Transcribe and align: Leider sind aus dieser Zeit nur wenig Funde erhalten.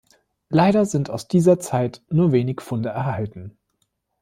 Leider 0.49 0.87
sind 0.87 1.11
aus 1.11 1.27
dieser 1.27 1.59
Zeit 1.59 2.01
nur 2.09 2.31
wenig 2.31 2.61
Funde 2.61 2.89
erhalten. 2.89 3.55